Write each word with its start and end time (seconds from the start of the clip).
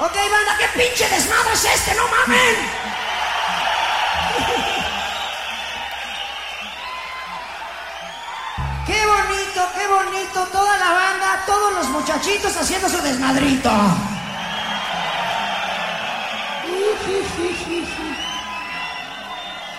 Ok, 0.00 0.14
banda, 0.14 0.56
¿qué 0.58 0.68
pinche 0.78 1.08
desmadre 1.08 1.52
es 1.54 1.64
este? 1.64 1.92
¡No 1.96 2.06
mamen! 2.06 2.56
¡Qué 8.86 9.06
bonito, 9.06 9.68
qué 9.74 9.86
bonito! 9.88 10.46
Toda 10.52 10.76
la 10.78 10.92
banda, 10.92 11.42
todos 11.46 11.74
los 11.74 11.88
muchachitos 11.88 12.56
haciendo 12.56 12.88
su 12.88 13.02
desmadrito. 13.02 13.70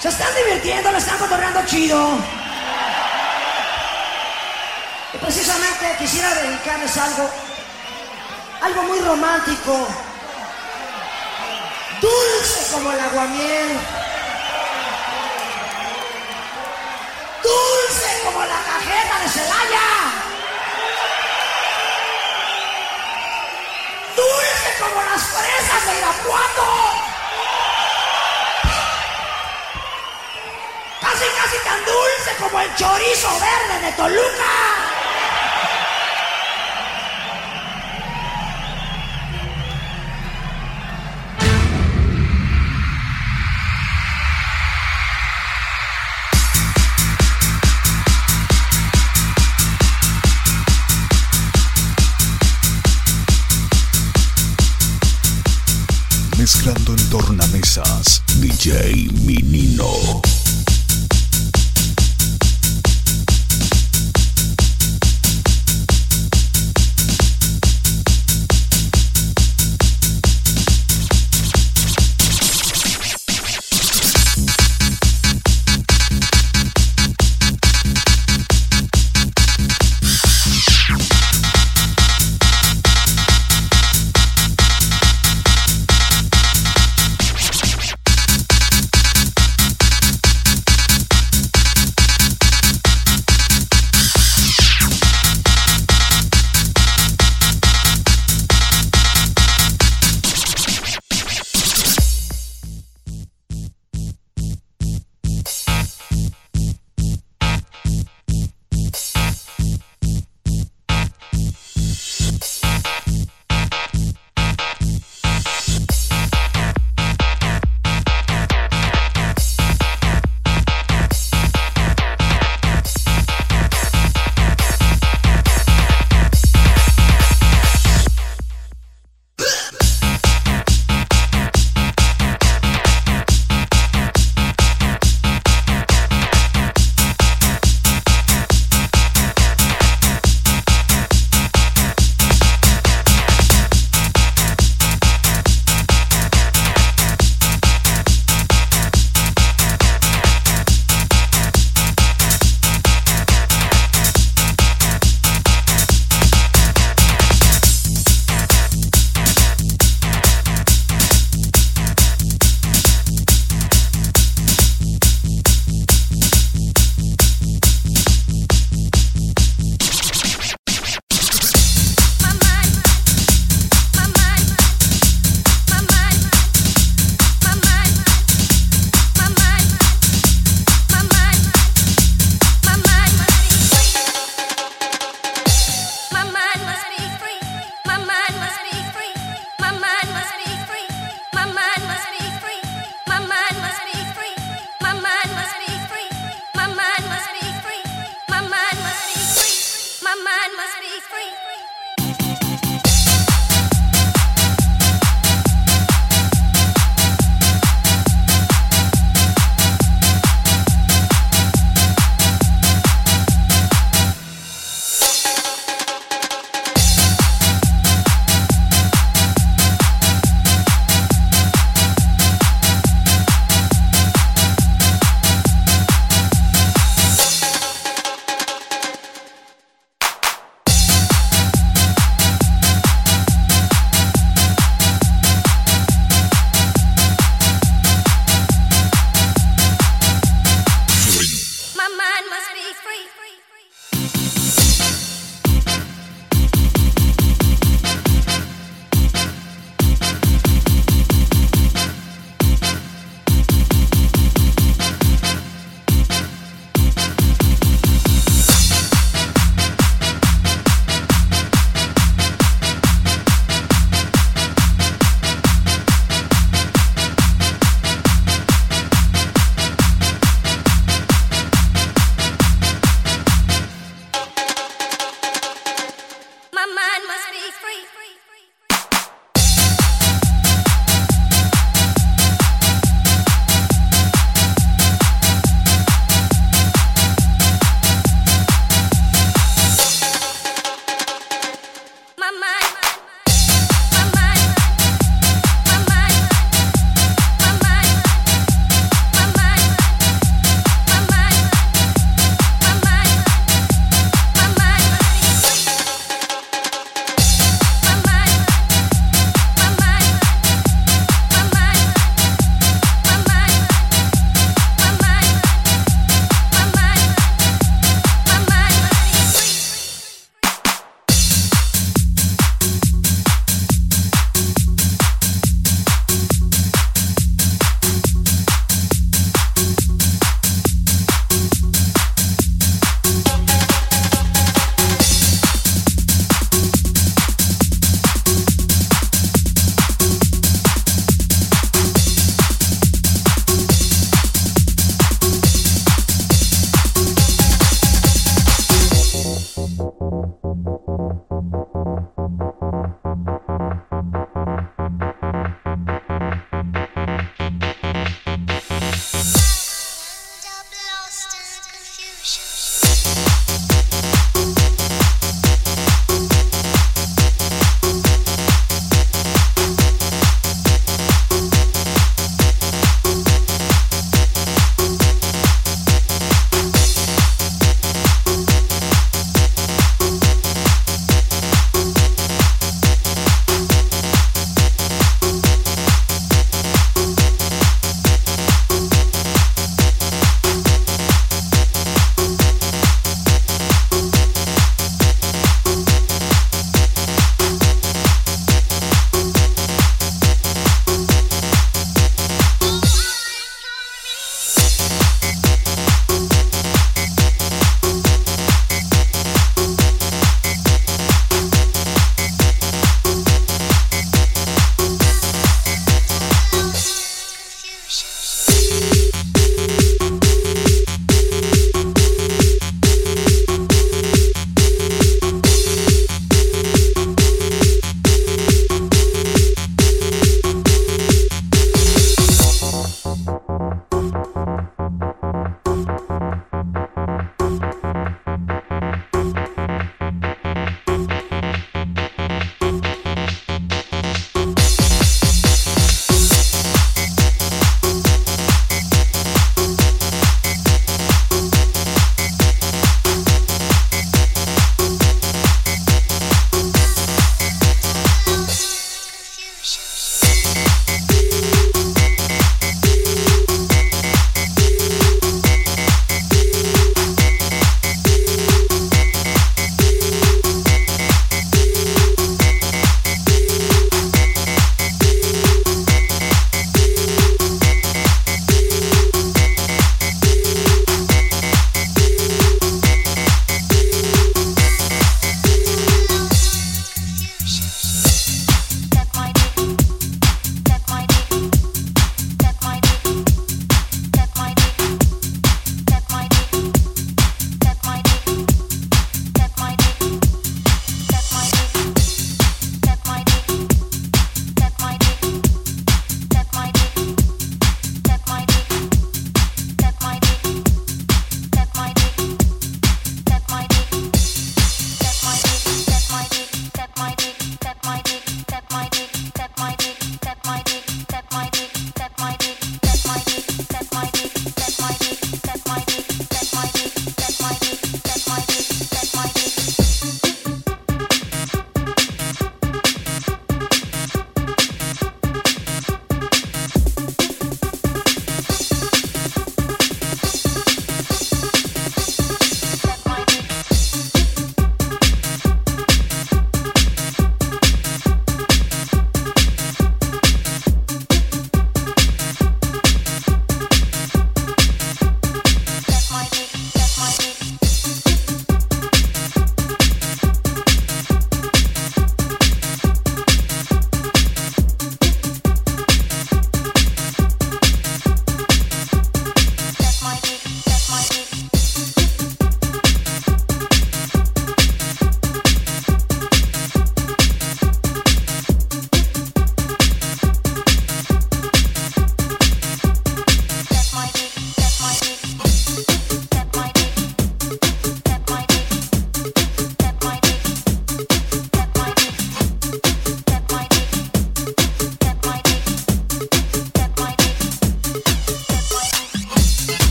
Se 0.00 0.08
están 0.08 0.34
divirtiendo, 0.34 0.92
le 0.92 0.98
están 0.98 1.18
cotorreando 1.18 1.60
chido. 1.66 2.18
Y 5.12 5.18
precisamente 5.18 5.96
quisiera 5.98 6.34
dedicarles 6.34 6.96
algo, 6.96 7.30
algo 8.62 8.82
muy 8.84 9.00
romántico, 9.00 10.05
dulce 12.00 12.72
como 12.72 12.92
el 12.92 13.00
aguamiel, 13.00 13.78
dulce 17.42 18.20
como 18.24 18.44
la 18.44 18.56
cajeta 18.62 19.18
de 19.20 19.28
Celaya, 19.28 19.88
dulce 24.16 24.76
como 24.80 25.02
las 25.02 25.22
fresas 25.22 25.86
de 25.86 25.98
Irapuato. 25.98 26.66
Casi, 31.00 31.24
casi 31.24 31.58
tan 31.64 31.84
dulce 31.84 32.36
como 32.40 32.60
el 32.60 32.74
chorizo 32.74 33.28
verde 33.40 33.86
de 33.86 33.92
Toluca. 33.92 34.85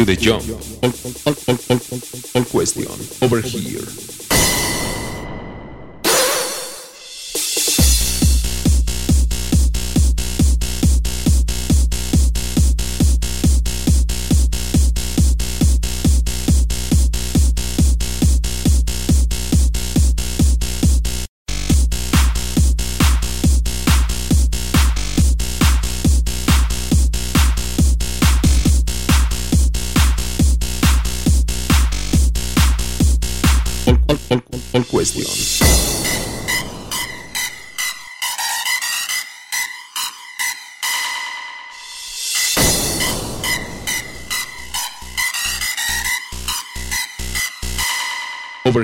to 0.00 0.06
the 0.06 0.16
job 0.16 0.40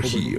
over 0.05 0.19
here. 0.19 0.36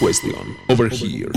question 0.00 0.56
over 0.70 0.88
here. 0.88 1.30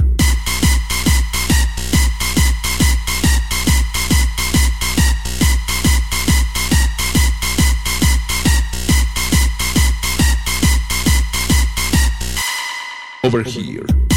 Over 13.25 13.43
here. 13.43 14.12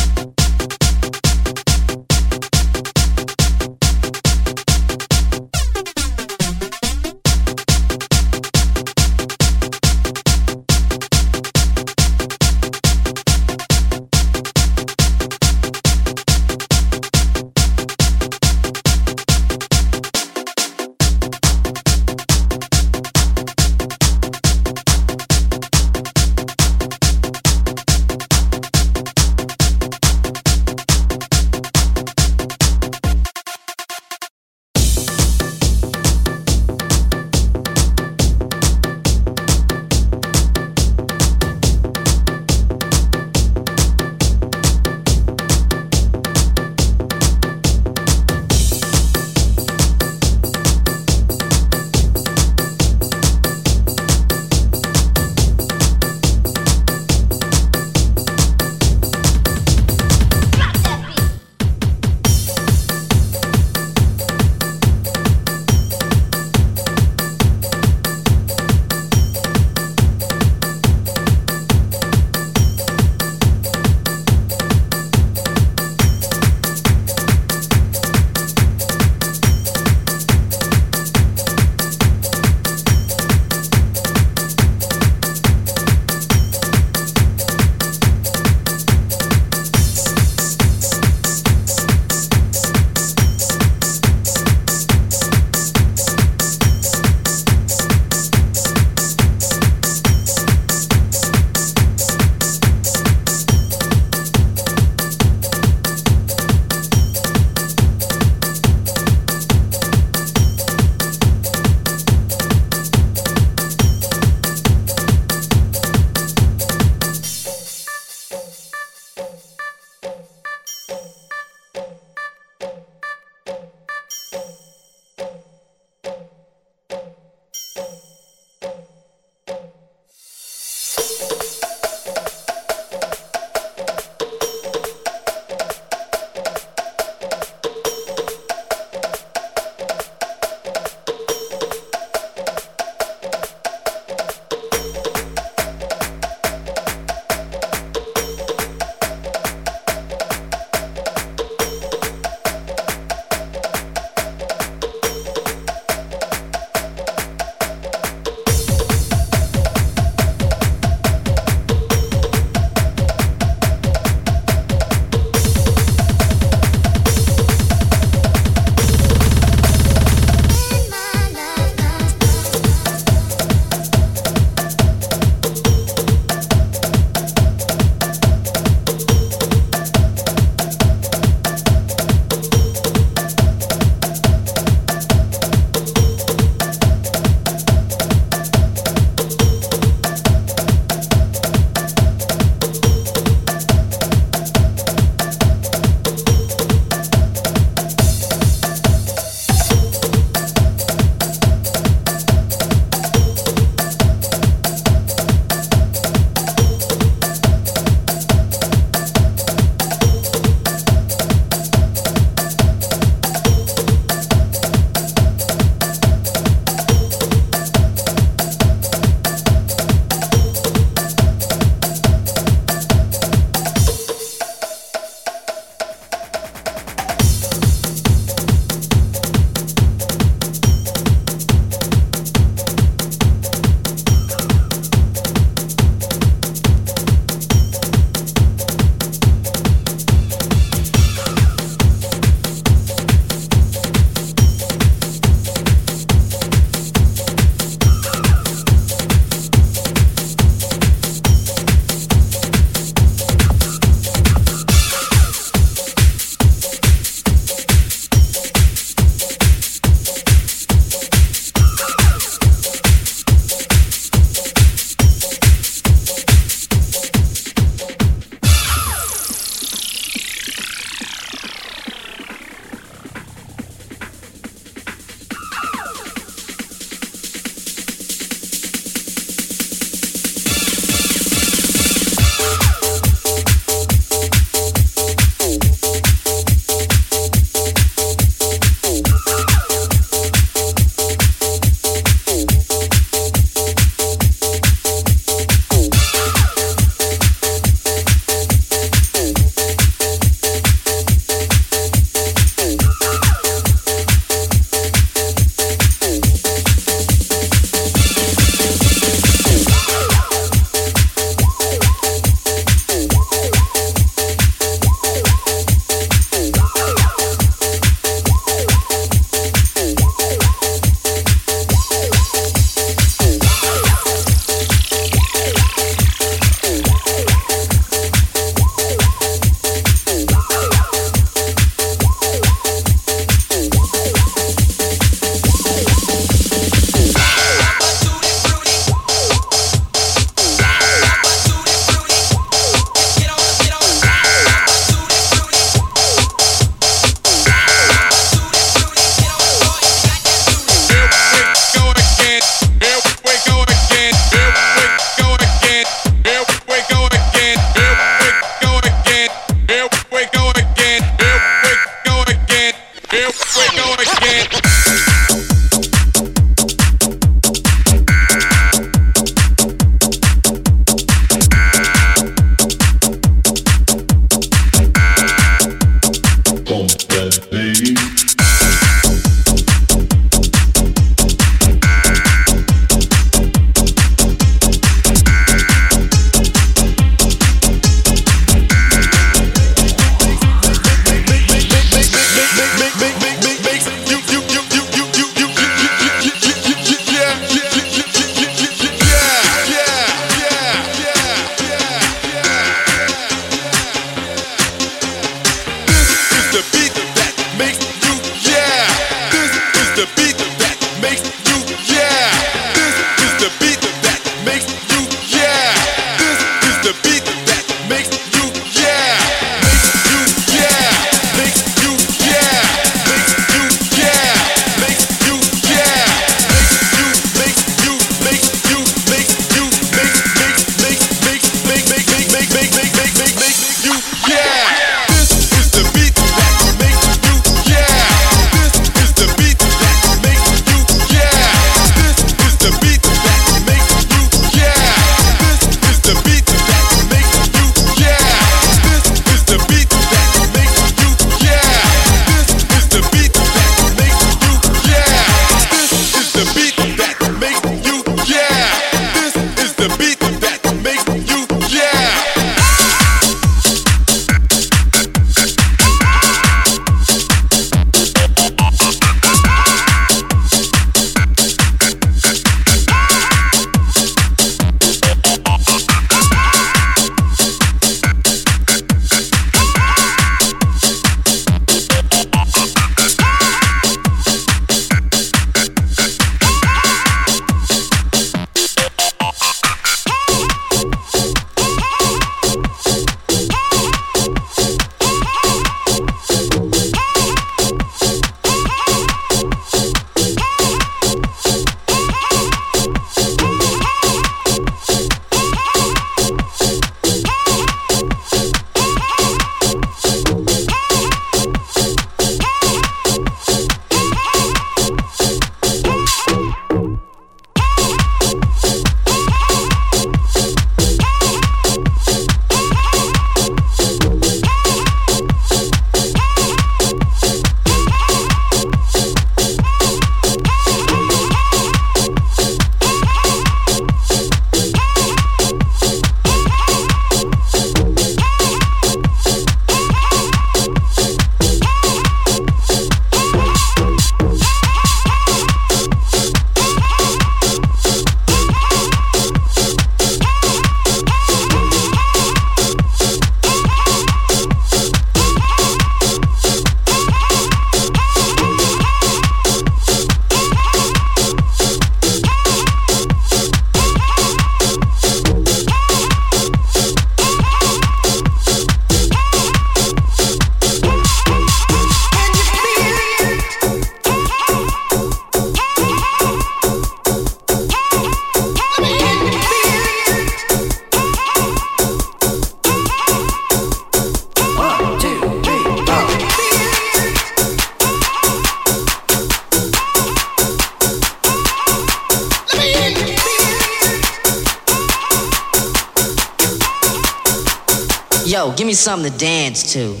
Something 598.78 599.10
to 599.10 599.18
dance 599.18 599.72
to. 599.72 600.00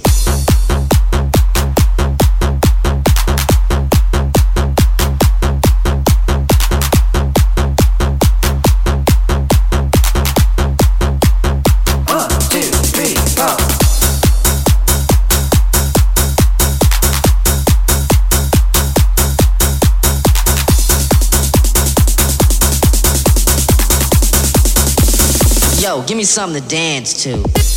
Give 26.06 26.16
me 26.16 26.24
something 26.24 26.62
to 26.62 26.68
dance 26.68 27.22
to. 27.24 27.67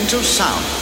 Into 0.00 0.24
sound. 0.24 0.79